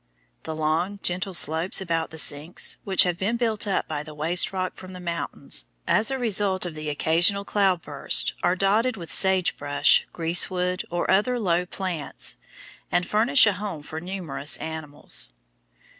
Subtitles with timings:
[0.45, 4.51] The long, gentle slopes about the sinks, which have been built up by the waste
[4.51, 9.55] rock from the mountains, as a result of the occasional cloudbursts are dotted with sage
[9.57, 12.37] brush, greasewood, or other low plants,
[12.91, 15.29] and furnish a home for numerous animals.